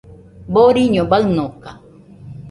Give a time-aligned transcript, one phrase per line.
[0.53, 1.69] Boriño baɨnoka